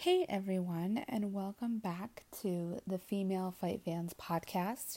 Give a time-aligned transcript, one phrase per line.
[0.00, 4.96] Hey everyone, and welcome back to the Female Fight Fans podcast.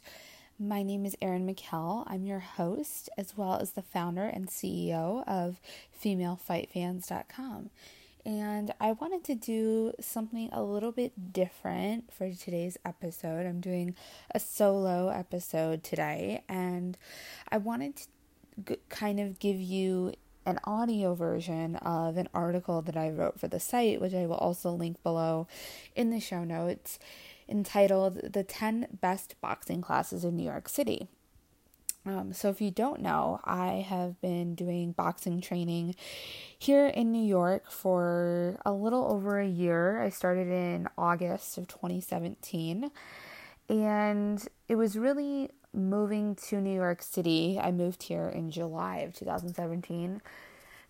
[0.58, 2.06] My name is Erin McKell.
[2.08, 5.60] I'm your host, as well as the founder and CEO of
[6.02, 7.70] FemaleFightFans.com.
[8.26, 13.46] And I wanted to do something a little bit different for today's episode.
[13.46, 13.96] I'm doing
[14.34, 16.98] a solo episode today, and
[17.52, 18.04] I wanted
[18.68, 20.14] to kind of give you
[20.46, 24.36] an audio version of an article that I wrote for the site, which I will
[24.36, 25.48] also link below
[25.96, 27.00] in the show notes,
[27.48, 31.08] entitled The 10 Best Boxing Classes in New York City.
[32.06, 35.96] Um, so, if you don't know, I have been doing boxing training
[36.60, 40.02] here in New York for a little over a year.
[40.02, 42.92] I started in August of 2017,
[43.70, 49.16] and it was really moving to New York City, I moved here in July of
[49.16, 50.22] 2017,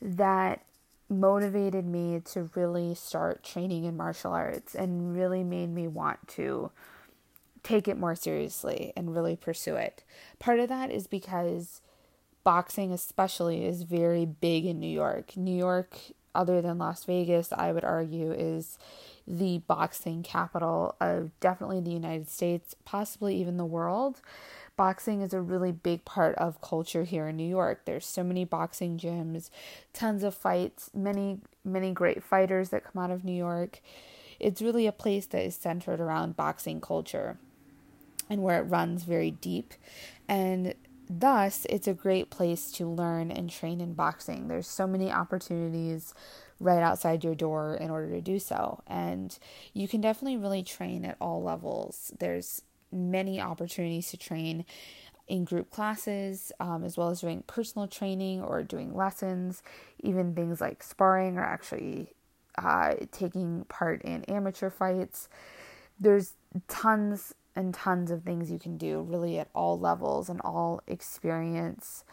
[0.02, 0.66] that
[1.10, 6.72] motivated me to really start training in martial arts and really made me want to
[7.62, 10.04] take it more seriously and really pursue it.
[10.40, 11.82] Part of that is because
[12.44, 15.38] boxing, especially, is very big in New York.
[15.38, 15.98] New York,
[16.36, 18.78] other than Las Vegas, I would argue, is
[19.26, 24.20] the boxing capital of definitely the United States, possibly even the world
[24.76, 27.86] boxing is a really big part of culture here in New York.
[27.86, 29.50] There's so many boxing gyms,
[29.94, 33.82] tons of fights, many many great fighters that come out of New York.
[34.40, 37.38] It's really a place that is centered around boxing culture
[38.30, 39.74] and where it runs very deep
[40.28, 40.74] and
[41.10, 44.48] thus it's a great place to learn and train in boxing.
[44.48, 46.14] There's so many opportunities
[46.60, 48.82] right outside your door in order to do so.
[48.88, 49.38] And
[49.74, 52.14] you can definitely really train at all levels.
[52.20, 52.62] There's
[52.94, 54.66] many opportunities to train
[55.28, 59.64] in group classes, um, as well as doing personal training or doing lessons,
[60.00, 62.14] even things like sparring or actually
[62.58, 65.30] uh, taking part in amateur fights.
[66.00, 66.34] There's
[66.68, 72.04] tons and tons of things you can do, really, at all levels and all experience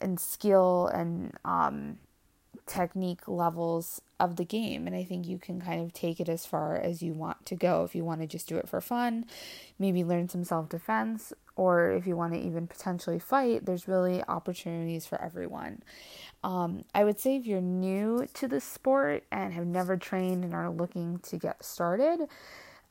[0.00, 1.98] and skill and um,
[2.72, 4.86] technique levels of the game.
[4.86, 7.54] And I think you can kind of take it as far as you want to
[7.54, 7.84] go.
[7.84, 9.26] If you want to just do it for fun,
[9.78, 14.22] maybe learn some self defense, or if you want to even potentially fight, there's really
[14.26, 15.82] opportunities for everyone.
[16.42, 20.54] Um, I would say if you're new to the sport and have never trained and
[20.54, 22.26] are looking to get started,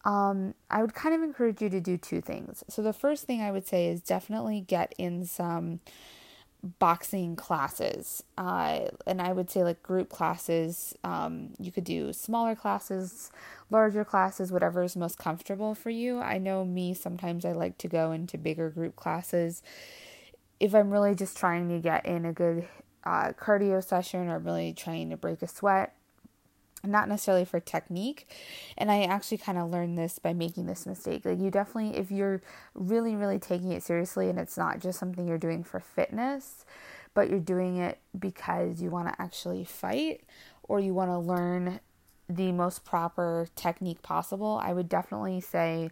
[0.05, 2.63] um, I would kind of encourage you to do two things.
[2.69, 5.79] So, the first thing I would say is definitely get in some
[6.63, 8.23] boxing classes.
[8.38, 10.95] Uh, and I would say like group classes.
[11.03, 13.31] Um, you could do smaller classes,
[13.69, 16.19] larger classes, whatever is most comfortable for you.
[16.19, 19.63] I know me, sometimes I like to go into bigger group classes.
[20.59, 22.67] If I'm really just trying to get in a good
[23.03, 25.95] uh, cardio session or really trying to break a sweat,
[26.83, 28.27] not necessarily for technique.
[28.77, 31.25] And I actually kind of learned this by making this mistake.
[31.25, 32.41] Like, you definitely, if you're
[32.73, 36.65] really, really taking it seriously and it's not just something you're doing for fitness,
[37.13, 40.21] but you're doing it because you want to actually fight
[40.63, 41.79] or you want to learn
[42.29, 45.91] the most proper technique possible, I would definitely say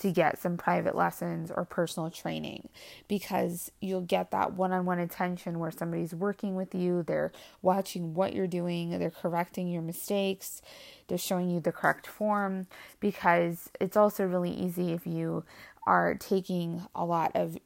[0.00, 2.68] to get some private lessons or personal training
[3.06, 7.30] because you'll get that one on one attention where somebody's working with you, they're
[7.60, 10.62] watching what you're doing, they're correcting your mistakes,
[11.08, 12.66] they're showing you the correct form.
[12.98, 15.44] Because it's also really easy if you
[15.86, 17.58] are taking a lot of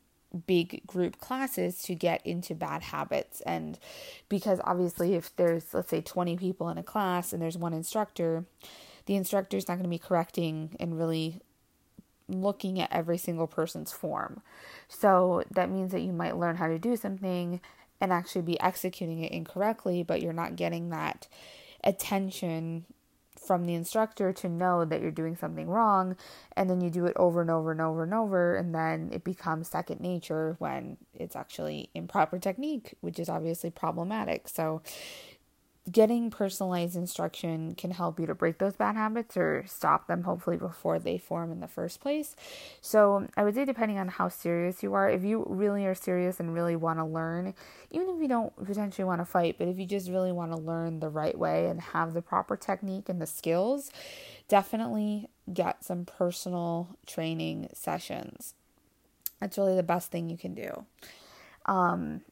[0.46, 3.78] big group classes to get into bad habits and
[4.28, 8.44] because obviously if there's let's say 20 people in a class and there's one instructor
[9.06, 11.40] the instructor is not going to be correcting and really
[12.28, 14.42] looking at every single person's form.
[14.88, 17.60] So that means that you might learn how to do something
[18.00, 21.28] and actually be executing it incorrectly, but you're not getting that
[21.82, 22.86] attention
[23.36, 26.16] from the instructor to know that you're doing something wrong
[26.56, 29.24] and then you do it over and over and over and over and then it
[29.24, 34.80] becomes second nature when it's actually improper technique which is obviously problematic so
[35.90, 40.56] getting personalized instruction can help you to break those bad habits or stop them hopefully
[40.56, 42.34] before they form in the first place.
[42.80, 46.40] So, I would say depending on how serious you are, if you really are serious
[46.40, 47.54] and really want to learn,
[47.90, 50.58] even if you don't potentially want to fight, but if you just really want to
[50.58, 53.90] learn the right way and have the proper technique and the skills,
[54.48, 58.54] definitely get some personal training sessions.
[59.40, 60.86] That's really the best thing you can do.
[61.66, 62.22] Um,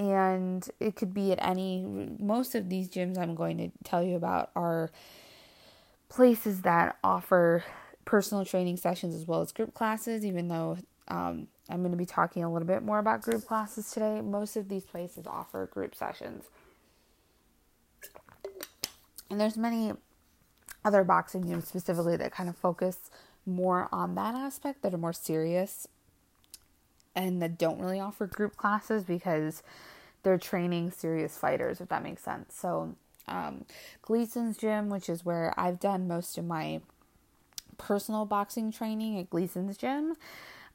[0.00, 1.84] and it could be at any
[2.18, 4.90] most of these gyms I'm going to tell you about are
[6.08, 7.62] places that offer
[8.06, 12.06] personal training sessions as well as group classes even though um, I'm going to be
[12.06, 14.20] talking a little bit more about group classes today.
[14.20, 16.44] Most of these places offer group sessions.
[19.28, 19.92] And there's many
[20.84, 23.10] other boxing gyms specifically that kind of focus
[23.44, 25.86] more on that aspect that are more serious
[27.14, 29.62] and that don't really offer group classes because
[30.22, 32.54] they're training serious fighters, if that makes sense.
[32.54, 32.94] So,
[33.26, 33.64] um,
[34.02, 36.80] Gleason's gym, which is where I've done most of my
[37.78, 40.16] personal boxing training at Gleason's gym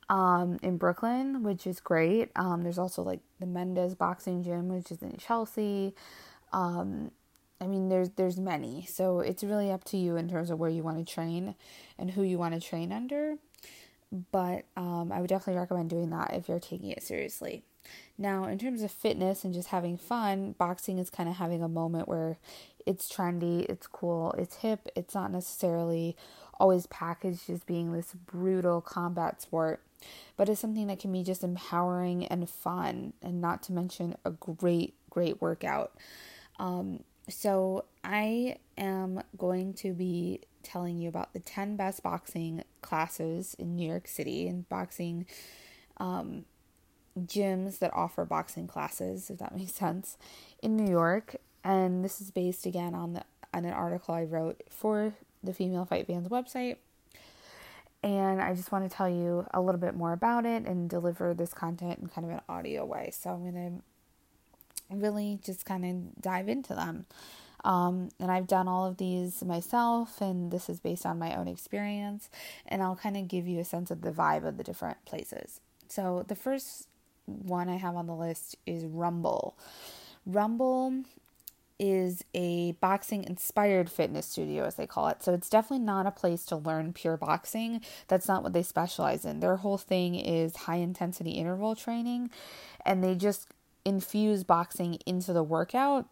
[0.10, 2.32] um, in Brooklyn, which is great.
[2.36, 5.94] Um, there's also like the Mendez Boxing Gym, which is in Chelsea.
[6.54, 7.12] Um,
[7.60, 10.70] I mean, there's there's many, so it's really up to you in terms of where
[10.70, 11.56] you want to train
[11.98, 13.36] and who you want to train under.
[14.32, 17.64] But um, I would definitely recommend doing that if you're taking it seriously.
[18.18, 21.68] Now, in terms of fitness and just having fun, boxing is kind of having a
[21.68, 22.38] moment where
[22.86, 24.88] it's trendy, it's cool, it's hip.
[24.96, 26.16] It's not necessarily
[26.60, 29.82] always packaged as being this brutal combat sport,
[30.38, 34.32] but it's something that can be just empowering and fun, and not to mention a
[34.32, 35.94] great, great workout.
[36.58, 43.56] Um, so, I am going to be telling you about the 10 best boxing classes
[43.58, 45.26] in New York City and boxing
[45.98, 46.46] um,
[47.20, 50.18] gyms that offer boxing classes, if that makes sense,
[50.62, 51.38] in New York.
[51.64, 53.24] And this is based again on the
[53.54, 56.76] on an article I wrote for the Female Fight Fans website.
[58.04, 61.34] And I just want to tell you a little bit more about it and deliver
[61.34, 63.12] this content in kind of an audio way.
[63.14, 63.82] So I'm going
[64.90, 67.06] to really just kind of dive into them.
[67.66, 71.48] Um, and I've done all of these myself, and this is based on my own
[71.48, 72.30] experience.
[72.68, 75.60] And I'll kind of give you a sense of the vibe of the different places.
[75.90, 76.88] So the first
[77.26, 79.58] one I have on the list is Rumble.
[80.28, 81.04] Rumble
[81.80, 85.24] is a boxing inspired fitness studio, as they call it.
[85.24, 87.82] So it's definitely not a place to learn pure boxing.
[88.08, 89.40] That's not what they specialize in.
[89.40, 92.30] Their whole thing is high intensity interval training,
[92.86, 93.50] and they just
[93.84, 96.08] infuse boxing into the workout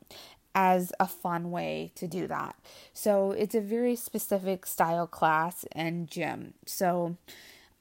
[0.56, 2.56] as a fun way to do that.
[2.94, 6.54] So it's a very specific style class and gym.
[6.66, 7.18] So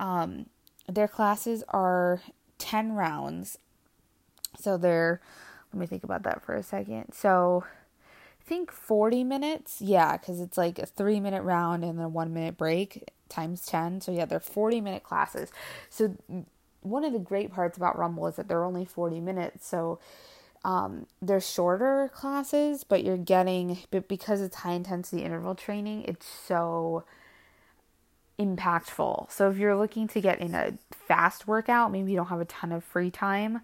[0.00, 0.46] um,
[0.88, 2.20] their classes are
[2.58, 3.58] 10 rounds.
[4.58, 5.20] So they're
[5.72, 7.12] let me think about that for a second.
[7.12, 9.80] So I think 40 minutes.
[9.80, 13.64] Yeah, because it's like a three minute round and then a one minute break times
[13.66, 14.02] 10.
[14.02, 15.50] So yeah, they're 40 minute classes.
[15.88, 16.14] So
[16.82, 19.66] one of the great parts about Rumble is that they're only 40 minutes.
[19.66, 19.98] So
[20.64, 26.26] um, they're shorter classes, but you're getting, but because it's high intensity interval training, it's
[26.26, 27.04] so
[28.38, 29.30] impactful.
[29.30, 32.44] So if you're looking to get in a fast workout, maybe you don't have a
[32.44, 33.60] ton of free time,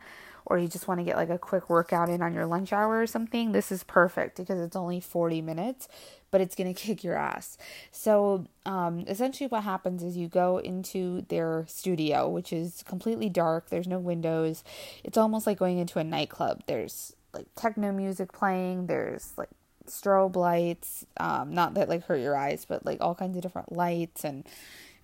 [0.48, 3.00] or you just want to get like a quick workout in on your lunch hour
[3.00, 5.88] or something, this is perfect because it's only 40 minutes,
[6.30, 7.58] but it's going to kick your ass.
[7.92, 13.68] So, um, essentially, what happens is you go into their studio, which is completely dark,
[13.68, 14.64] there's no windows.
[15.04, 16.62] It's almost like going into a nightclub.
[16.66, 19.50] There's like techno music playing, there's like
[19.86, 23.72] strobe lights, um, not that like hurt your eyes, but like all kinds of different
[23.72, 24.46] lights and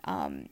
[0.04, 0.48] um,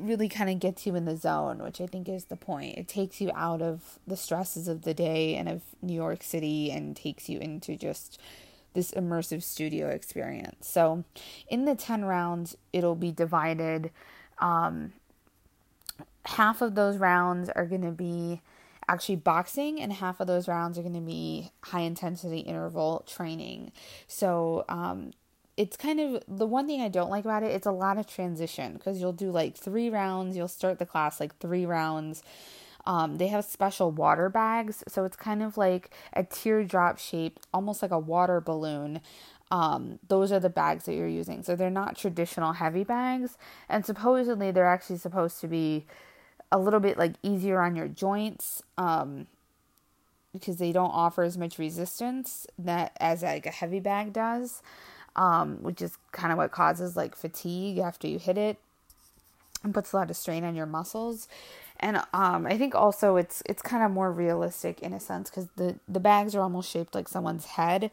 [0.00, 2.78] really kind of gets you in the zone, which I think is the point.
[2.78, 6.70] It takes you out of the stresses of the day and of New York City
[6.70, 8.20] and takes you into just
[8.74, 10.68] this immersive studio experience.
[10.68, 11.04] So,
[11.48, 13.90] in the 10 rounds, it'll be divided.
[14.38, 14.92] Um,
[16.26, 18.40] half of those rounds are going to be
[18.88, 23.72] actually boxing, and half of those rounds are going to be high intensity interval training.
[24.06, 25.12] So, um,
[25.58, 28.06] it's kind of the one thing I don't like about it, it's a lot of
[28.06, 32.22] transition because you'll do like three rounds, you'll start the class like three rounds.
[32.86, 37.82] Um, they have special water bags, so it's kind of like a teardrop shape, almost
[37.82, 39.00] like a water balloon.
[39.50, 41.42] Um, those are the bags that you're using.
[41.42, 43.36] So they're not traditional heavy bags,
[43.68, 45.86] and supposedly they're actually supposed to be
[46.52, 48.62] a little bit like easier on your joints.
[48.78, 49.26] Um,
[50.32, 54.62] because they don't offer as much resistance that as like a heavy bag does
[55.18, 58.56] um, which is kind of what causes like fatigue after you hit it
[59.64, 61.26] and puts a lot of strain on your muscles.
[61.80, 65.48] And um, I think also it's it's kind of more realistic in a sense because
[65.56, 67.90] the the bags are almost shaped like someone's head,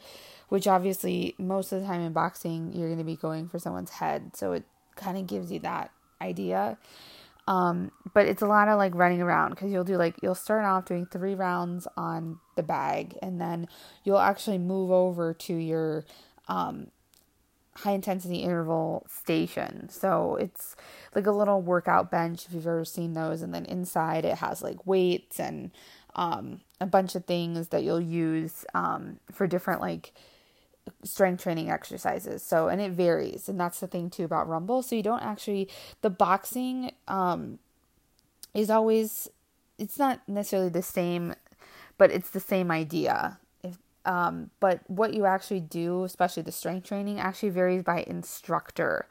[0.49, 3.91] which obviously most of the time in boxing you're going to be going for someone's
[3.91, 4.63] head, so it
[4.95, 5.91] kind of gives you that
[6.21, 6.77] idea.
[7.47, 10.63] Um, but it's a lot of like running around because you'll do like you'll start
[10.63, 13.67] off doing three rounds on the bag and then
[14.03, 16.05] you'll actually move over to your
[16.47, 16.87] um,
[17.77, 19.89] high intensity interval station.
[19.89, 20.75] So it's
[21.13, 23.41] like a little workout bench if you've ever seen those.
[23.41, 25.71] And then inside it has like weights and
[26.15, 30.13] um, a bunch of things that you'll use um, for different like
[31.03, 32.41] strength training exercises.
[32.43, 33.49] So, and it varies.
[33.49, 34.81] And that's the thing too about Rumble.
[34.81, 35.67] So you don't actually,
[36.01, 37.59] the boxing um,
[38.53, 39.27] is always,
[39.77, 41.35] it's not necessarily the same,
[41.97, 43.39] but it's the same idea
[44.05, 49.07] Um, but what you actually do, especially the strength training, actually varies by instructor.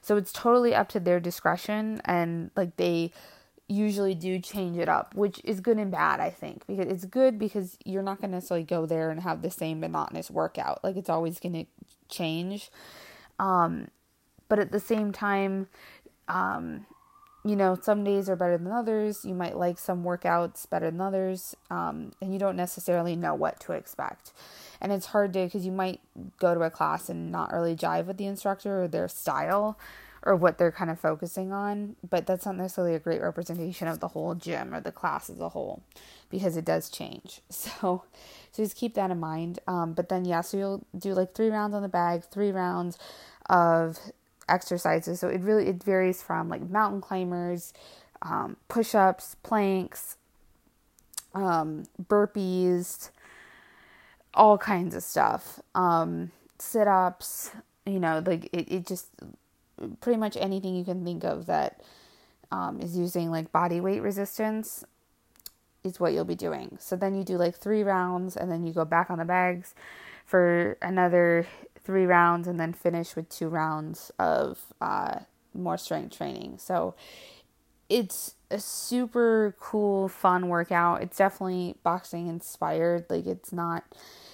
[0.00, 3.12] So it's totally up to their discretion and like they
[3.68, 6.64] usually do change it up, which is good and bad, I think.
[6.66, 9.80] Because it's good because you're not going to necessarily go there and have the same
[9.80, 10.84] monotonous workout.
[10.84, 11.66] Like it's always going to
[12.08, 12.70] change.
[13.40, 13.88] Um,
[14.48, 15.66] but at the same time,
[16.28, 16.86] um,
[17.46, 19.24] you know, some days are better than others.
[19.24, 23.60] You might like some workouts better than others, um, and you don't necessarily know what
[23.60, 24.32] to expect.
[24.80, 26.00] And it's hard to because you might
[26.38, 29.78] go to a class and not really jive with the instructor or their style
[30.24, 34.00] or what they're kind of focusing on, but that's not necessarily a great representation of
[34.00, 35.84] the whole gym or the class as a whole
[36.28, 37.40] because it does change.
[37.50, 38.02] So,
[38.50, 39.60] so just keep that in mind.
[39.68, 42.98] Um, but then, yeah, so you'll do like three rounds on the bag, three rounds
[43.48, 43.98] of
[44.48, 45.20] exercises.
[45.20, 47.72] So it really it varies from like mountain climbers,
[48.22, 50.16] um, push-ups, planks,
[51.34, 53.10] um, burpees,
[54.34, 55.60] all kinds of stuff.
[55.74, 57.50] Um, sit-ups,
[57.84, 59.08] you know, like it, it just
[60.00, 61.80] pretty much anything you can think of that
[62.50, 64.84] um, is using like body weight resistance
[65.84, 66.76] is what you'll be doing.
[66.80, 69.74] So then you do like three rounds and then you go back on the bags
[70.24, 71.46] for another
[71.86, 75.20] three rounds and then finish with two rounds of uh,
[75.54, 76.58] more strength training.
[76.58, 76.94] So
[77.88, 81.02] it's a super cool, fun workout.
[81.02, 83.06] It's definitely boxing inspired.
[83.08, 83.84] Like it's not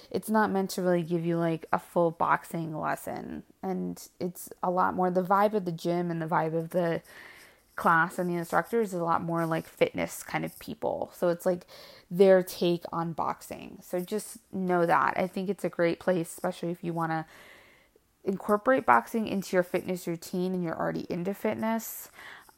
[0.09, 3.43] it's not meant to really give you like a full boxing lesson.
[3.61, 7.01] And it's a lot more the vibe of the gym and the vibe of the
[7.75, 11.11] class and the instructors is a lot more like fitness kind of people.
[11.15, 11.65] So it's like
[12.11, 13.79] their take on boxing.
[13.81, 15.15] So just know that.
[15.17, 17.25] I think it's a great place, especially if you want to
[18.23, 22.09] incorporate boxing into your fitness routine and you're already into fitness.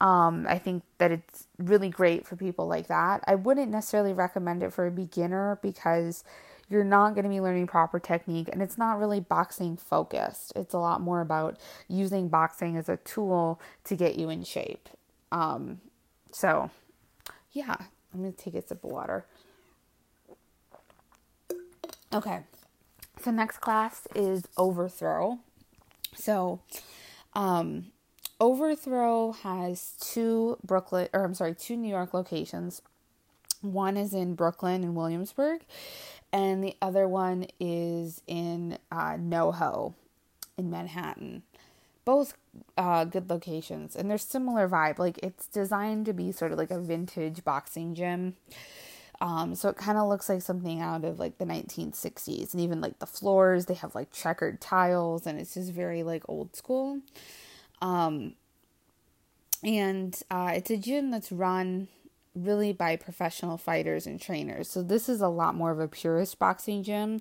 [0.01, 3.23] Um, I think that it's really great for people like that.
[3.25, 6.25] I wouldn't necessarily recommend it for a beginner because
[6.67, 10.51] you're not going to be learning proper technique and it's not really boxing focused.
[10.55, 11.57] It's a lot more about
[11.87, 14.89] using boxing as a tool to get you in shape.
[15.31, 15.81] Um,
[16.31, 16.69] so,
[17.51, 17.75] yeah,
[18.13, 19.25] I'm going to take a sip of water.
[22.13, 22.41] Okay,
[23.21, 25.39] so next class is overthrow.
[26.15, 26.61] So,
[27.33, 27.87] um,
[28.39, 32.81] overthrow has two Brooklyn, or I'm sorry, two New York locations.
[33.61, 35.61] One is in Brooklyn and Williamsburg,
[36.31, 39.93] and the other one is in uh, NoHo
[40.57, 41.43] in Manhattan
[42.05, 42.35] both
[42.77, 44.99] uh, good locations and they're similar vibe.
[44.99, 48.35] Like it's designed to be sort of like a vintage boxing gym.
[49.21, 52.81] Um, so it kind of looks like something out of like the 1960s, and even
[52.81, 56.99] like the floors they have like checkered tiles, and it's just very like old school.
[57.81, 58.33] Um,
[59.63, 61.87] and uh, it's a gym that's run
[62.35, 64.69] really by professional fighters and trainers.
[64.69, 67.19] So this is a lot more of a purist boxing gym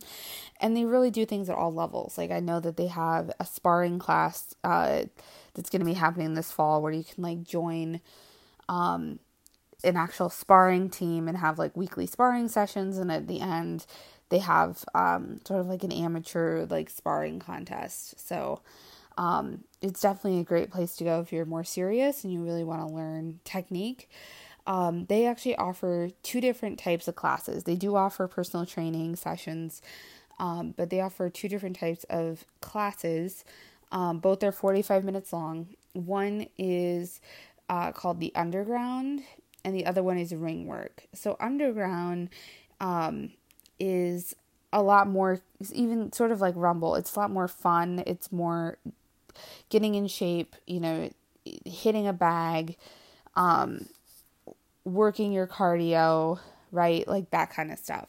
[0.60, 2.18] and they really do things at all levels.
[2.18, 5.04] Like I know that they have a sparring class uh,
[5.54, 8.00] that's going to be happening this fall where you can like join
[8.68, 9.20] um,
[9.84, 13.86] an actual sparring team and have like weekly sparring sessions and at the end
[14.30, 18.18] they have um, sort of like an amateur like sparring contest.
[18.26, 18.62] So
[19.16, 22.64] um, it's definitely a great place to go if you're more serious and you really
[22.64, 24.08] want to learn technique
[24.66, 27.64] um, they actually offer two different types of classes.
[27.64, 29.82] They do offer personal training sessions,
[30.38, 33.44] um, but they offer two different types of classes.
[33.92, 35.68] Um, both are 45 minutes long.
[35.92, 37.20] One is
[37.68, 39.22] uh, called the Underground,
[39.64, 41.04] and the other one is Ring Work.
[41.12, 42.30] So, Underground
[42.80, 43.32] um,
[43.78, 44.34] is
[44.72, 45.40] a lot more,
[45.72, 48.02] even sort of like Rumble, it's a lot more fun.
[48.06, 48.78] It's more
[49.68, 51.10] getting in shape, you know,
[51.64, 52.76] hitting a bag.
[53.36, 53.86] Um,
[54.84, 56.38] working your cardio,
[56.70, 57.06] right?
[57.06, 58.08] Like that kind of stuff.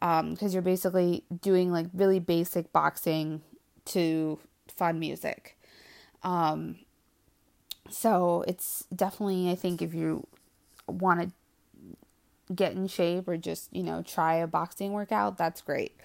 [0.00, 3.42] Because um, you're basically doing like really basic boxing
[3.86, 5.58] to fun music.
[6.22, 6.76] Um,
[7.90, 10.26] so it's definitely, I think, if you
[10.86, 15.96] want to get in shape or just, you know, try a boxing workout, that's great.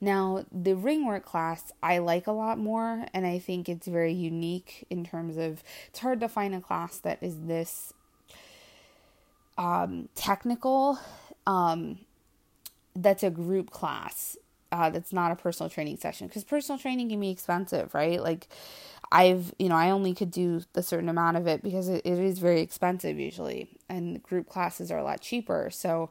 [0.00, 4.12] Now, the ring work class I like a lot more, and I think it's very
[4.12, 7.92] unique in terms of it's hard to find a class that is this
[9.58, 10.98] um, technical
[11.46, 11.98] um,
[12.96, 14.36] that's a group class
[14.70, 16.26] uh, that's not a personal training session.
[16.26, 18.22] Because personal training can be expensive right?
[18.22, 18.48] Like
[19.10, 22.18] i've you know i only could do a certain amount of it because it, it
[22.18, 25.70] is very expensive usually and group classes are a lot cheaper.
[25.72, 26.10] So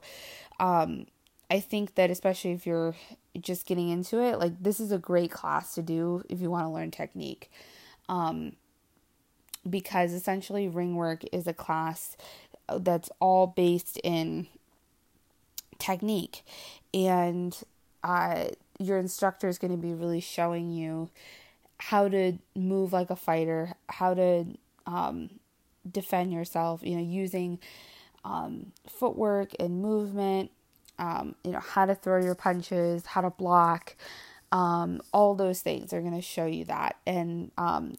[0.59, 1.05] um,
[1.49, 2.95] i think that especially if you're
[3.39, 6.65] just getting into it like this is a great class to do if you want
[6.65, 7.51] to learn technique.
[8.09, 8.53] Um,
[9.69, 12.15] because essentially ring work is a class
[12.79, 14.47] that's all based in
[15.79, 16.43] technique
[16.93, 17.63] and
[18.03, 18.45] uh,
[18.79, 21.09] your instructor is going to be really showing you
[21.79, 24.45] how to move like a fighter, how to
[24.85, 25.29] um,
[25.89, 27.59] defend yourself, you know, using
[28.23, 30.51] um, footwork and movement,
[30.99, 33.95] um, you know, how to throw your punches, how to block,
[34.51, 36.97] um, all those things are going to show you that.
[37.05, 37.95] And um,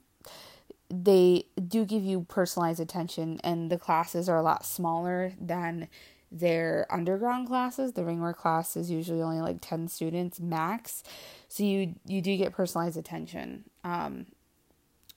[0.91, 5.89] they do give you personalized attention, and the classes are a lot smaller than
[6.31, 7.93] their underground classes.
[7.93, 11.03] The ringwork class is usually only like 10 students max.
[11.49, 13.65] So you you do get personalized attention.
[13.85, 14.27] Um,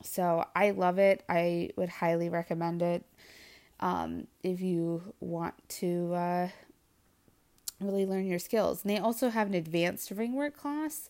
[0.04, 1.24] so I love it.
[1.30, 3.04] I would highly recommend it
[3.80, 6.48] um, if you want to uh,
[7.80, 8.84] really learn your skills.
[8.84, 11.10] And they also have an advanced ringwork class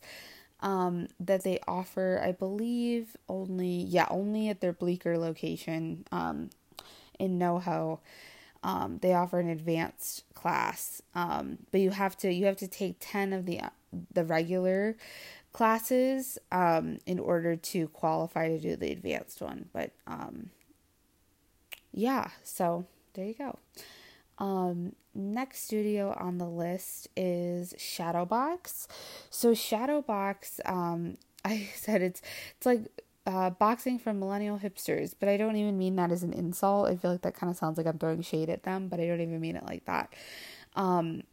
[0.62, 6.50] um, that they offer, I believe, only yeah, only at their Bleecker location um,
[7.20, 8.00] in NoHo.
[8.64, 12.98] Um, they offer an advanced class, um, but you have to you have to take
[13.00, 13.62] ten of the
[14.14, 14.96] the regular
[15.52, 19.66] classes um, in order to qualify to do the advanced one.
[19.74, 20.52] But um,
[21.92, 23.60] yeah, so there you go.
[24.38, 28.88] Um, next studio on the list is Shadowbox.
[29.30, 32.22] So Shadowbox, um, I said it's
[32.58, 32.82] it's like
[33.26, 36.90] uh, boxing for millennial hipsters, but I don't even mean that as an insult.
[36.90, 39.08] I feel like that kind of sounds like I'm throwing shade at them, but I
[39.08, 40.14] don't even mean it like that.
[40.76, 41.24] Um,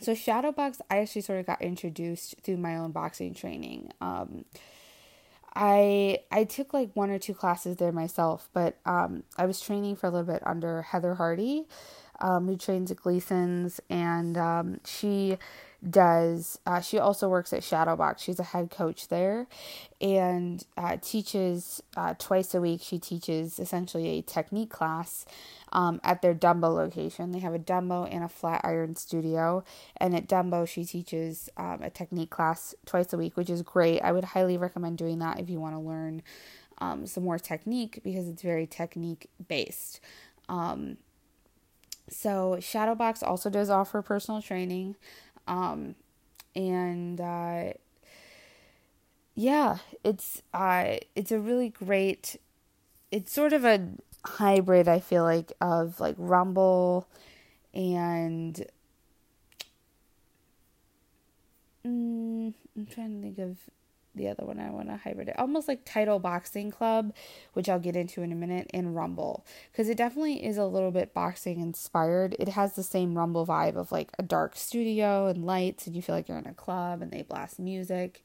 [0.00, 3.92] so Shadowbox, I actually sort of got introduced through my own boxing training.
[4.00, 4.44] Um,
[5.54, 9.96] I I took like one or two classes there myself, but um, I was training
[9.96, 11.66] for a little bit under Heather Hardy,
[12.20, 15.38] um, who trains at Gleason's, and um, she
[15.88, 18.18] does uh, she also works at Shadowbox.
[18.18, 19.46] She's a head coach there,
[20.00, 22.82] and uh, teaches uh, twice a week.
[22.82, 25.24] She teaches essentially a technique class
[25.72, 27.32] um, at their Dumbo location.
[27.32, 29.64] They have a Dumbo and a flat iron studio,
[29.96, 34.00] and at Dumbo she teaches um, a technique class twice a week, which is great.
[34.00, 36.22] I would highly recommend doing that if you want to learn
[36.78, 40.00] um, some more technique because it's very technique based.
[40.48, 40.96] Um,
[42.10, 44.96] so Shadowbox also does offer personal training.
[45.46, 45.94] Um,
[46.54, 47.72] and uh,
[49.34, 52.36] yeah, it's uh, it's a really great.
[53.10, 53.88] It's sort of a
[54.24, 54.88] hybrid.
[54.88, 57.08] I feel like of like Rumble
[57.72, 58.66] and.
[61.86, 63.56] Mm, I'm trying to think of
[64.14, 65.38] the other one I want to hybrid it.
[65.38, 67.14] Almost like Title Boxing Club,
[67.52, 69.44] which I'll get into in a minute, and Rumble.
[69.70, 72.34] Because it definitely is a little bit boxing inspired.
[72.38, 76.02] It has the same Rumble vibe of like a dark studio and lights, and you
[76.02, 78.24] feel like you're in a club and they blast music.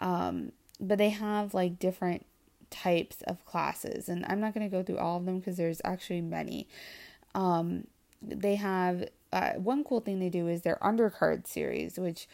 [0.00, 2.26] Um, but they have like different
[2.70, 5.80] types of classes, and I'm not going to go through all of them because there's
[5.84, 6.68] actually many.
[7.34, 7.86] Um,
[8.20, 12.28] they have uh, one cool thing they do is their undercard series, which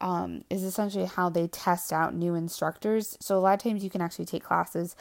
[0.00, 3.16] um, is essentially how they test out new instructors.
[3.20, 4.96] So a lot of times you can actually take classes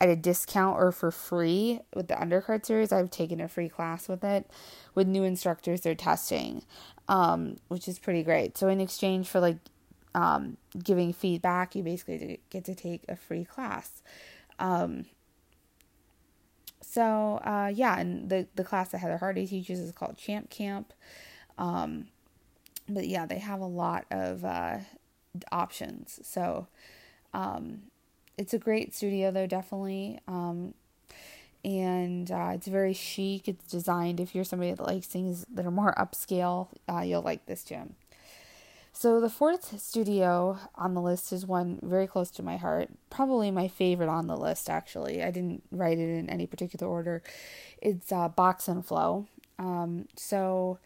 [0.00, 2.92] at a discount or for free with the undercard series.
[2.92, 4.50] I've taken a free class with it
[4.94, 6.64] with new instructors they're testing,
[7.08, 8.58] um, which is pretty great.
[8.58, 9.58] So in exchange for like
[10.14, 14.02] um, giving feedback, you basically get to take a free class.
[14.58, 15.06] Um,
[16.82, 20.92] so uh, yeah, and the the class that Heather Hardy teaches is called Champ Camp.
[21.58, 22.08] Um,
[22.88, 24.78] but yeah, they have a lot of uh,
[25.50, 26.20] options.
[26.22, 26.66] So
[27.32, 27.82] um,
[28.36, 30.20] it's a great studio, though definitely.
[30.26, 30.74] Um,
[31.64, 33.48] and uh, it's very chic.
[33.48, 34.18] It's designed.
[34.18, 37.94] If you're somebody that likes things that are more upscale, uh, you'll like this gym.
[38.94, 43.50] So the fourth studio on the list is one very close to my heart, probably
[43.50, 44.68] my favorite on the list.
[44.68, 47.22] Actually, I didn't write it in any particular order.
[47.80, 49.26] It's uh, Box and Flow.
[49.58, 50.78] Um, so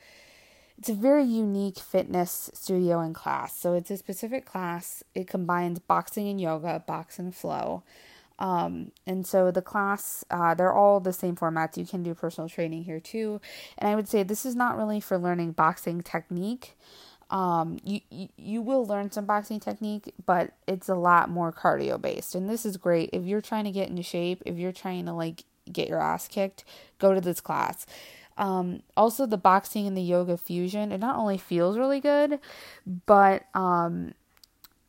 [0.79, 3.57] it's a very unique fitness studio and class.
[3.57, 5.03] So it's a specific class.
[5.14, 7.83] It combines boxing and yoga, box and flow.
[8.38, 11.79] Um, and so the class, uh, they're all the same formats.
[11.79, 13.40] You can do personal training here too.
[13.79, 16.77] And I would say this is not really for learning boxing technique
[17.31, 18.01] um you,
[18.37, 22.35] you will learn some boxing technique but it's a lot more cardio based.
[22.35, 23.11] And this is great.
[23.12, 26.29] If you're trying to get into shape if you're trying to like get your ass
[26.29, 26.65] kicked
[26.99, 27.87] go to this class.
[28.39, 32.39] Um also the boxing and the yoga fusion it not only feels really good
[33.07, 34.15] but um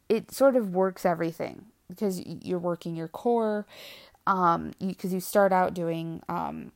[0.09, 3.65] it sort of works everything because you're working your core
[4.25, 6.71] um because you, you start out doing um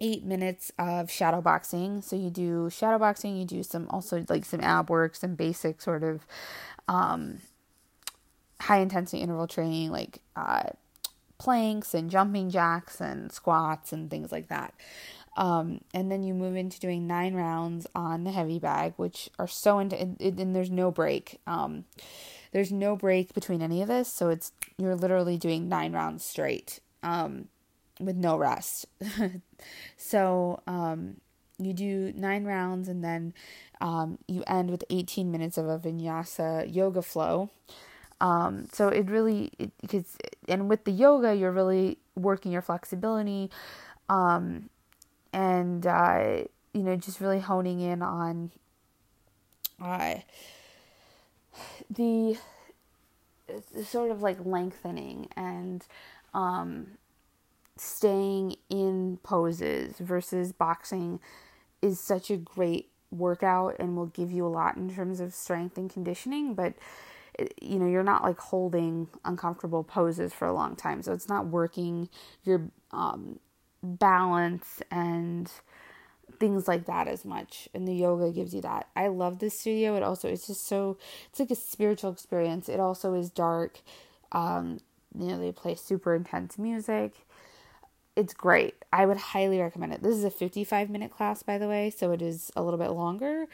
[0.00, 2.00] eight minutes of shadow boxing.
[2.02, 5.80] So you do shadow boxing, you do some also like some ab work, some basic
[5.80, 6.26] sort of
[6.86, 7.38] um,
[8.60, 10.70] high intensity interval training like uh,
[11.38, 14.74] planks and jumping jacks and squats and things like that.
[15.36, 19.46] Um, and then you move into doing nine rounds on the heavy bag, which are
[19.46, 21.40] so into, and, and there's no break.
[21.46, 21.84] Um,
[22.50, 26.80] there's no break between any of this, so it's you're literally doing nine rounds straight,
[27.04, 27.48] um,
[28.00, 28.86] with no rest.
[29.96, 31.20] so um,
[31.58, 33.34] you do nine rounds, and then
[33.80, 37.50] um, you end with 18 minutes of a vinyasa yoga flow.
[38.20, 40.16] Um, so it really because
[40.48, 43.50] and with the yoga, you're really working your flexibility,
[44.08, 44.70] um,
[45.32, 48.50] and uh, you know just really honing in on
[49.80, 50.16] uh,
[51.90, 52.36] the,
[53.74, 55.86] the sort of like lengthening and
[56.34, 56.97] um,
[57.80, 61.20] staying in poses versus boxing
[61.82, 65.78] is such a great workout and will give you a lot in terms of strength
[65.78, 66.74] and conditioning, but
[67.62, 71.02] you know you're not like holding uncomfortable poses for a long time.
[71.02, 72.08] So it's not working
[72.44, 73.38] your um,
[73.82, 75.50] balance and
[76.38, 77.68] things like that as much.
[77.74, 78.88] And the yoga gives you that.
[78.94, 79.96] I love this studio.
[79.96, 80.98] It also it's just so
[81.30, 82.68] it's like a spiritual experience.
[82.68, 83.80] It also is dark.
[84.32, 84.80] Um
[85.18, 87.14] you know they play super intense music
[88.18, 91.68] it's great i would highly recommend it this is a 55 minute class by the
[91.68, 93.46] way so it is a little bit longer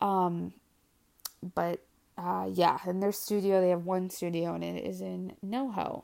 [0.00, 0.52] um
[1.54, 1.80] but
[2.16, 6.02] uh, yeah, in their studio, they have one studio and it is in NoHo.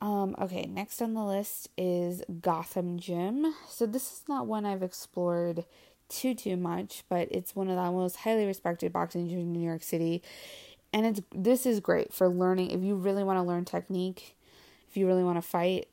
[0.00, 3.54] Um, okay, next on the list is Gotham Gym.
[3.68, 5.64] So this is not one I've explored
[6.08, 9.66] too too much, but it's one of the most highly respected boxing gyms in New
[9.66, 10.22] York City.
[10.92, 14.36] And it's this is great for learning if you really want to learn technique,
[14.88, 15.88] if you really want to fight,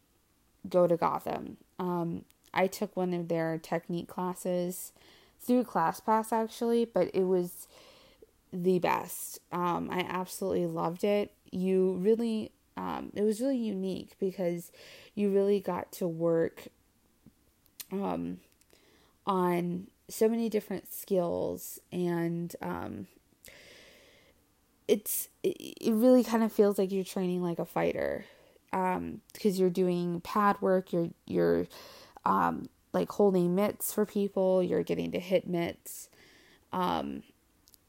[0.69, 1.57] go to Gotham.
[1.79, 4.93] Um, I took one of their technique classes
[5.41, 7.67] through ClassPass actually, but it was
[8.51, 9.39] the best.
[9.51, 11.31] Um, I absolutely loved it.
[11.51, 14.71] You really, um, it was really unique because
[15.13, 16.67] you really got to work
[17.91, 18.39] um,
[19.27, 23.07] on so many different skills and um,
[24.87, 28.25] it's it, it really kind of feels like you're training like a fighter
[28.73, 31.67] um because you're doing pad work you're you're
[32.25, 36.09] um like holding mitts for people you're getting to hit mitts
[36.73, 37.23] um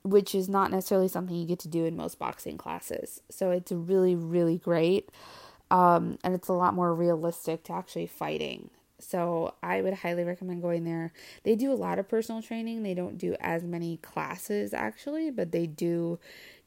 [0.06, 3.20] which is not necessarily something you get to do in most boxing classes.
[3.28, 5.10] So it's really, really great.
[5.68, 8.70] Um, and it's a lot more realistic to actually fighting.
[9.00, 11.12] So I would highly recommend going there.
[11.42, 12.84] They do a lot of personal training.
[12.84, 16.20] They don't do as many classes actually, but they do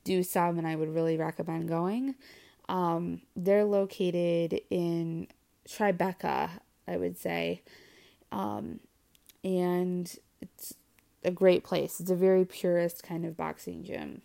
[0.03, 2.15] do some, and I would really recommend going.
[2.69, 5.27] Um, they're located in
[5.67, 6.51] Tribeca,
[6.87, 7.63] I would say,
[8.31, 8.79] um,
[9.43, 10.75] and it's
[11.23, 11.99] a great place.
[11.99, 14.21] It's a very purist kind of boxing gym.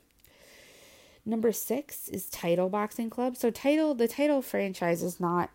[1.27, 3.35] Number six is Title Boxing Club.
[3.35, 5.49] So Title, the Title franchise is not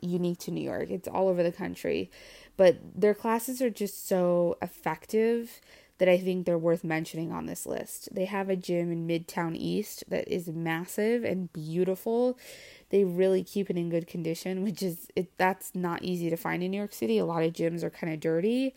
[0.00, 0.88] unique to New York.
[0.88, 2.12] It's all over the country,
[2.56, 5.60] but their classes are just so effective
[5.98, 8.08] that I think they're worth mentioning on this list.
[8.14, 12.38] They have a gym in Midtown East that is massive and beautiful.
[12.90, 16.62] They really keep it in good condition, which is it that's not easy to find
[16.62, 17.18] in New York City.
[17.18, 18.74] A lot of gyms are kind of dirty.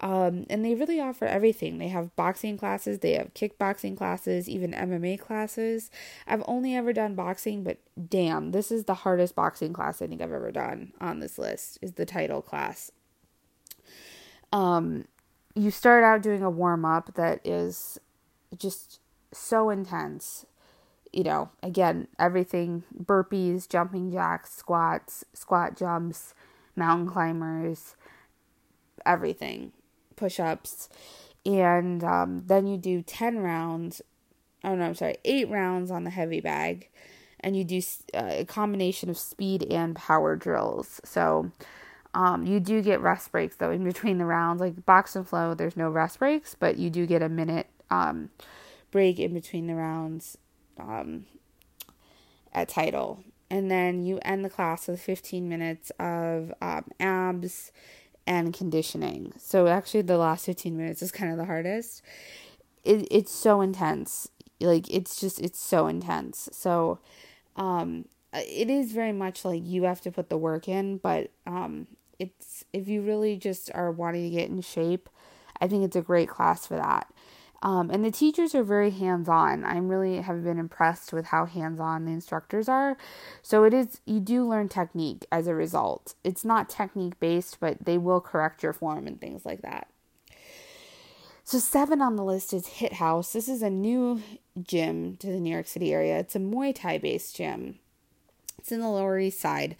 [0.00, 1.78] Um, and they really offer everything.
[1.78, 5.90] They have boxing classes, they have kickboxing classes, even MMA classes.
[6.26, 10.20] I've only ever done boxing, but damn, this is the hardest boxing class I think
[10.20, 12.90] I've ever done on this list is the title class.
[14.52, 15.06] Um,
[15.56, 17.98] you start out doing a warm up that is
[18.56, 19.00] just
[19.32, 20.44] so intense.
[21.12, 26.34] You know, again, everything burpees, jumping jacks, squats, squat jumps,
[26.76, 27.96] mountain climbers,
[29.06, 29.72] everything
[30.14, 30.90] push ups.
[31.46, 34.02] And um, then you do 10 rounds.
[34.62, 36.90] Oh, no, I'm sorry, eight rounds on the heavy bag.
[37.40, 37.80] And you do
[38.12, 41.00] uh, a combination of speed and power drills.
[41.04, 41.50] So
[42.16, 44.58] um, you do get rest breaks, though, in between the rounds.
[44.58, 48.30] Like box and flow, there's no rest breaks, but you do get a minute um,
[48.90, 50.38] break in between the rounds
[50.80, 51.26] um,
[52.54, 53.22] at title.
[53.50, 57.70] And then you end the class with 15 minutes of um, abs
[58.26, 59.34] and conditioning.
[59.38, 62.00] So actually, the last 15 minutes is kind of the hardest.
[62.82, 64.30] It, it's so intense.
[64.58, 66.48] Like, it's just, it's so intense.
[66.50, 66.98] So,
[67.56, 71.86] um, it is very much like you have to put the work in, but, um,
[72.18, 75.08] it's, if you really just are wanting to get in shape,
[75.60, 77.12] I think it's a great class for that.
[77.62, 79.64] Um, and the teachers are very hands on.
[79.64, 82.96] I really have been impressed with how hands on the instructors are.
[83.42, 86.14] So it is, you do learn technique as a result.
[86.22, 89.88] It's not technique based, but they will correct your form and things like that.
[91.46, 93.32] So, seven on the list is Hit House.
[93.32, 94.20] This is a new
[94.60, 96.18] gym to the New York City area.
[96.18, 97.78] It's a Muay Thai based gym,
[98.58, 99.76] it's in the Lower East Side.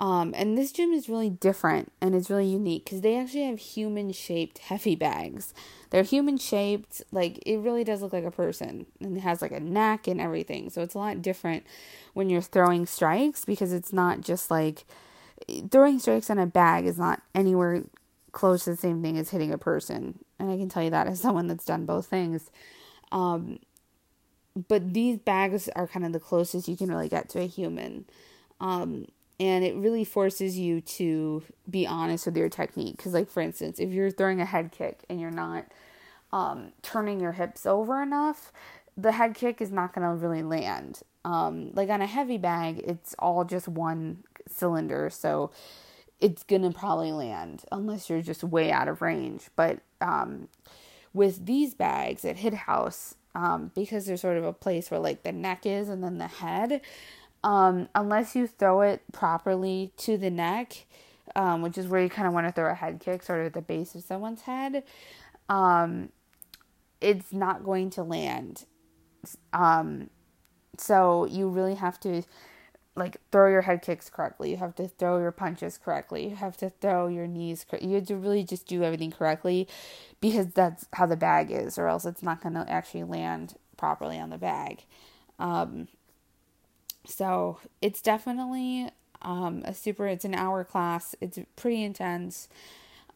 [0.00, 3.60] Um, and this gym is really different and it's really unique because they actually have
[3.60, 5.54] human shaped heavy bags.
[5.90, 9.52] They're human shaped, like it really does look like a person and it has like
[9.52, 10.68] a neck and everything.
[10.68, 11.64] So it's a lot different
[12.12, 14.84] when you're throwing strikes because it's not just like
[15.70, 17.84] throwing strikes on a bag is not anywhere
[18.32, 20.18] close to the same thing as hitting a person.
[20.38, 22.50] And I can tell you that as someone that's done both things.
[23.12, 23.60] Um,
[24.68, 28.04] but these bags are kind of the closest you can really get to a human.
[28.60, 29.06] Um,
[29.40, 32.96] and it really forces you to be honest with your technique.
[32.96, 35.66] Because like for instance if you're throwing a head kick and you're not
[36.32, 38.52] um, turning your hips over enough
[38.96, 41.02] the head kick is not going to really land.
[41.24, 45.50] Um, like on a heavy bag it's all just one cylinder so
[46.20, 49.48] it's going to probably land unless you're just way out of range.
[49.56, 50.48] But um,
[51.12, 55.22] with these bags at hit house um, because there's sort of a place where like
[55.22, 56.80] the neck is and then the head
[57.44, 60.86] um, unless you throw it properly to the neck,
[61.36, 63.46] um, which is where you kind of want to throw a head kick, sort of
[63.46, 64.82] at the base of someone's head,
[65.48, 66.08] um,
[67.00, 68.64] it's not going to land.
[69.52, 70.10] Um,
[70.78, 72.22] so you really have to
[72.96, 74.50] like throw your head kicks correctly.
[74.50, 76.28] You have to throw your punches correctly.
[76.28, 77.66] You have to throw your knees.
[77.80, 79.68] You have to really just do everything correctly,
[80.20, 84.18] because that's how the bag is, or else it's not going to actually land properly
[84.18, 84.84] on the bag.
[85.38, 85.88] Um,
[87.06, 88.90] so it's definitely
[89.22, 91.14] um, a super, it's an hour class.
[91.20, 92.48] It's pretty intense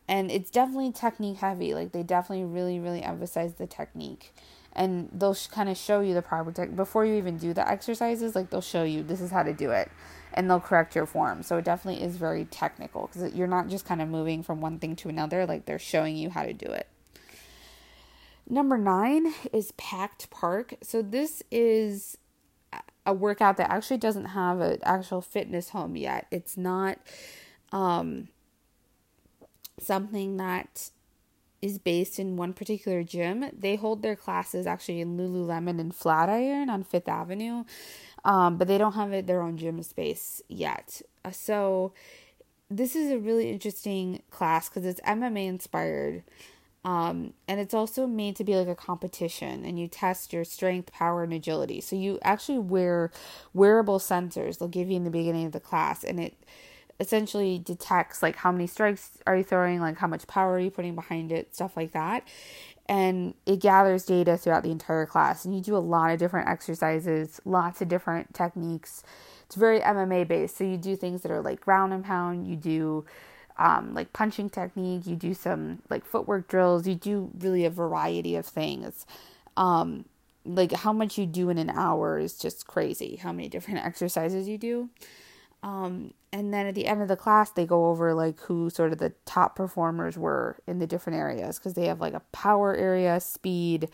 [0.09, 1.75] and it's definitely technique heavy.
[1.75, 4.35] Like they definitely really, really emphasize the technique.
[4.73, 7.69] And they'll sh- kind of show you the proper technique before you even do the
[7.69, 8.35] exercises.
[8.35, 9.91] Like they'll show you this is how to do it,
[10.33, 11.43] and they'll correct your form.
[11.43, 14.79] So it definitely is very technical because you're not just kind of moving from one
[14.79, 15.47] thing to another.
[15.47, 16.87] Like they're showing you how to do it.
[18.49, 20.75] Number nine is Packed Park.
[20.83, 22.17] So this is
[23.09, 26.27] a workout that actually doesn't have an actual fitness home yet.
[26.31, 26.99] It's not
[27.73, 28.29] um,
[29.81, 30.91] something that
[31.63, 33.47] is based in one particular gym.
[33.59, 37.65] They hold their classes actually in Lululemon and Flatiron on Fifth Avenue,
[38.27, 41.01] um, but they don't have it, their own gym space yet.
[41.25, 41.95] Uh, so
[42.71, 46.25] this is a really interesting class because it's MMA inspired.
[46.85, 50.93] Um, and it's also made to be like a competition, and you test your strength,
[50.93, 51.81] power, and agility.
[51.81, 53.11] So you actually wear
[53.53, 54.59] wearable sensors.
[54.59, 56.35] They'll give you in the beginning of the class, and it
[57.01, 60.71] essentially detects like how many strikes are you throwing, like how much power are you
[60.71, 62.27] putting behind it, stuff like that.
[62.89, 65.45] And it gathers data throughout the entire class.
[65.45, 69.03] And you do a lot of different exercises, lots of different techniques.
[69.45, 70.57] It's very MMA based.
[70.57, 72.47] So you do things that are like ground and pound.
[72.47, 73.05] You do
[73.59, 78.37] um, like punching technique, you do some like footwork drills, you do really a variety
[78.37, 79.07] of things.
[79.57, 80.05] Um,
[80.45, 84.49] like how much you do in an hour is just crazy, how many different exercises
[84.49, 84.91] you do.
[85.63, 88.93] Um, and then at the end of the class, they go over like who sort
[88.93, 92.77] of the top performers were in the different areas because they have like a power
[92.77, 93.89] area, speed,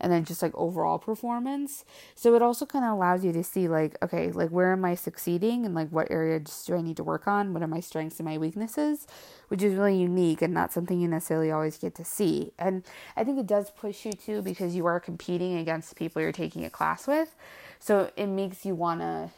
[0.00, 1.84] and then just like overall performance.
[2.14, 4.94] So it also kind of allows you to see like, okay, like where am I
[4.94, 7.52] succeeding and like what areas do I need to work on?
[7.52, 9.06] What are my strengths and my weaknesses?
[9.48, 12.52] Which is really unique and not something you necessarily always get to see.
[12.58, 12.84] And
[13.16, 16.64] I think it does push you to because you are competing against people you're taking
[16.64, 17.34] a class with.
[17.78, 19.30] So it makes you want to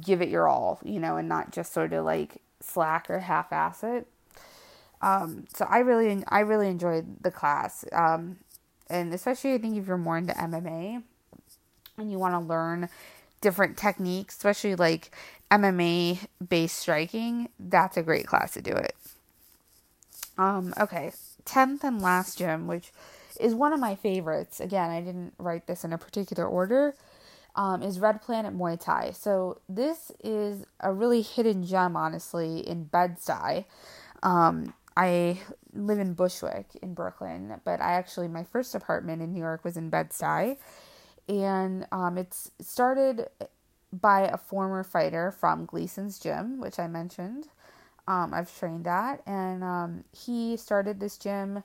[0.00, 3.52] give it your all, you know, and not just sort of like slack or half
[3.52, 4.06] ass it.
[5.00, 7.84] Um, so I really, I really enjoyed the class.
[7.92, 8.38] Um,
[8.90, 11.02] and especially I think if you're more into MMA
[11.96, 12.88] and you want to learn
[13.40, 15.10] different techniques, especially like
[15.50, 18.94] MMA based striking, that's a great class to do it.
[20.36, 21.12] Um, okay,
[21.44, 22.92] 10th and last gym, which
[23.40, 24.60] is one of my favorites.
[24.60, 26.94] Again, I didn't write this in a particular order.
[27.56, 29.10] Um, is Red Planet Muay Thai.
[29.10, 33.64] So this is a really hidden gem, honestly, in Bed-Stuy.
[34.22, 35.40] Um, I
[35.78, 39.76] live in Bushwick in Brooklyn, but I actually my first apartment in New York was
[39.76, 40.56] in Bed-Stuy,
[41.28, 43.28] and um, it's started
[43.92, 47.48] by a former fighter from Gleason's gym, which I mentioned.
[48.06, 51.62] Um, I've trained at, and um, he started this gym.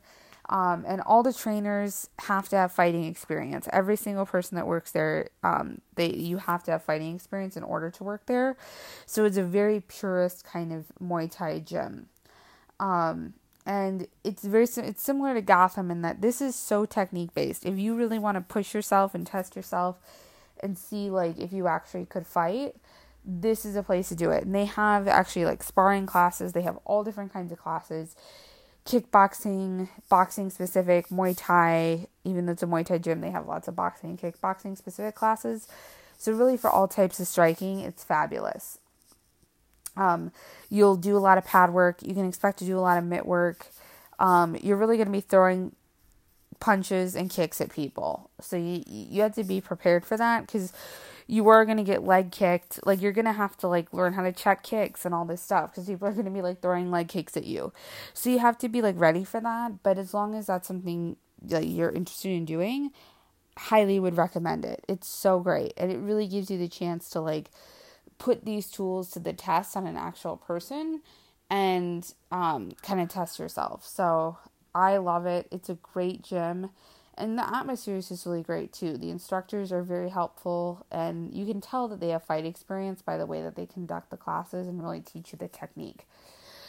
[0.49, 3.69] Um, and all the trainers have to have fighting experience.
[3.71, 7.63] Every single person that works there, um, they you have to have fighting experience in
[7.63, 8.57] order to work there.
[9.05, 12.07] So it's a very purist kind of Muay Thai gym.
[12.77, 17.65] Um, and it's very it's similar to Gotham in that this is so technique based.
[17.65, 19.97] If you really want to push yourself and test yourself
[20.61, 22.75] and see like if you actually could fight,
[23.25, 24.43] this is a place to do it.
[24.43, 26.51] And they have actually like sparring classes.
[26.51, 28.15] They have all different kinds of classes.
[28.85, 33.69] Kickboxing, boxing specific, Muay Thai, even though it's a Muay Thai gym, they have lots
[33.69, 35.69] of boxing kickboxing specific classes.
[36.17, 38.79] So really for all types of striking, it's fabulous.
[39.95, 40.31] Um,
[40.69, 42.01] you'll do a lot of pad work.
[42.01, 43.67] You can expect to do a lot of mitt work.
[44.19, 45.75] Um, you're really going to be throwing
[46.59, 48.29] punches and kicks at people.
[48.39, 50.71] So you you have to be prepared for that because
[51.27, 52.85] you are going to get leg kicked.
[52.85, 55.41] Like you're going to have to like learn how to check kicks and all this
[55.41, 57.73] stuff because people are going to be like throwing leg kicks at you.
[58.13, 59.83] So you have to be like ready for that.
[59.83, 62.91] But as long as that's something that you're interested in doing,
[63.57, 64.83] highly would recommend it.
[64.87, 67.51] It's so great and it really gives you the chance to like
[68.23, 71.01] put these tools to the test on an actual person
[71.49, 73.85] and um, kind of test yourself.
[73.85, 74.37] So
[74.73, 75.49] I love it.
[75.51, 76.69] It's a great gym.
[77.15, 78.97] And the atmosphere is just really great too.
[78.97, 83.17] The instructors are very helpful, and you can tell that they have fight experience by
[83.17, 86.07] the way that they conduct the classes and really teach you the technique.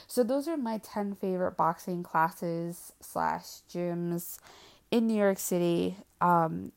[0.09, 4.39] So those are my 10 favorite boxing classes slash gyms
[4.91, 5.97] in New York City.
[6.21, 6.73] Um,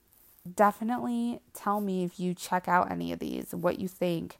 [0.55, 4.37] definitely tell me if you check out any of these, what you think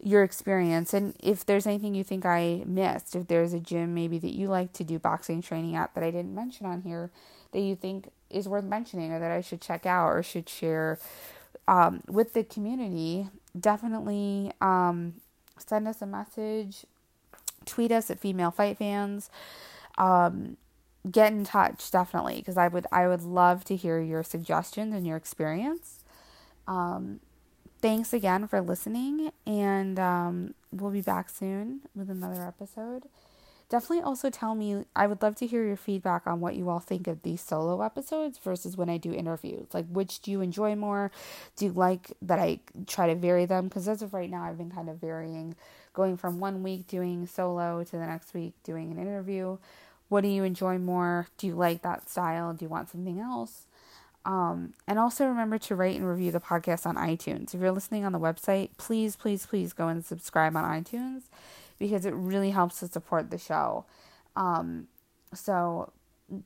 [0.00, 4.18] your experience and if there's anything you think I missed, if there's a gym maybe
[4.18, 7.10] that you like to do boxing training at that I didn't mention on here
[7.52, 10.98] that you think is worth mentioning or that I should check out or should share
[11.66, 15.14] um, with the community, definitely um,
[15.58, 16.86] send us a message,
[17.66, 19.30] tweet us at Female Fight Fans.
[19.98, 20.56] Um,
[21.10, 25.06] get in touch definitely because I would I would love to hear your suggestions and
[25.06, 26.04] your experience.
[26.66, 27.20] Um,
[27.80, 33.04] thanks again for listening, and um, we'll be back soon with another episode.
[33.70, 36.80] Definitely also tell me, I would love to hear your feedback on what you all
[36.80, 39.66] think of these solo episodes versus when I do interviews.
[39.74, 41.10] Like, which do you enjoy more?
[41.54, 43.68] Do you like that I try to vary them?
[43.68, 45.54] Because as of right now, I've been kind of varying,
[45.92, 49.58] going from one week doing solo to the next week doing an interview.
[50.08, 51.28] What do you enjoy more?
[51.36, 52.52] Do you like that style?
[52.54, 53.66] Do you want something else?
[54.24, 57.54] Um, and also remember to rate and review the podcast on iTunes.
[57.54, 61.22] If you're listening on the website, please, please, please go and subscribe on iTunes
[61.78, 63.84] because it really helps to support the show.
[64.36, 64.88] Um,
[65.32, 65.92] so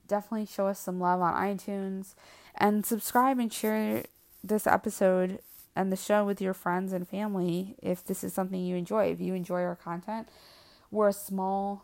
[0.06, 2.14] definitely show us some love on iTunes
[2.54, 4.04] and subscribe and share
[4.44, 5.40] this episode
[5.74, 9.06] and the show with your friends and family if this is something you enjoy.
[9.06, 10.28] If you enjoy our content,
[10.90, 11.82] we're a small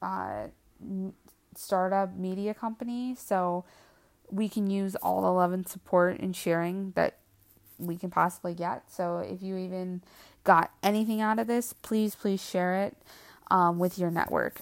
[0.00, 0.48] uh,
[1.54, 3.64] startup media company, so
[4.30, 7.18] we can use all the love and support and sharing that
[7.78, 8.90] we can possibly get.
[8.90, 10.02] So if you even
[10.44, 12.96] got anything out of this, please, please share it
[13.50, 14.60] um, with your network.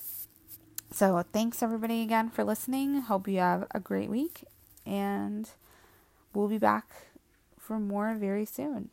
[0.92, 3.02] So thanks everybody again for listening.
[3.02, 4.44] Hope you have a great week
[4.84, 5.48] and
[6.34, 6.90] we'll be back
[7.58, 8.90] for more very soon.